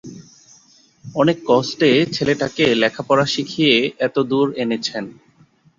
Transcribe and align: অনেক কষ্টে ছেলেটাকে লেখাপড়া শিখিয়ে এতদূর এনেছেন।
অনেক 1.05 1.37
কষ্টে 1.47 1.89
ছেলেটাকে 2.15 2.65
লেখাপড়া 2.81 3.25
শিখিয়ে 3.33 3.75
এতদূর 3.99 4.47
এনেছেন। 4.63 5.03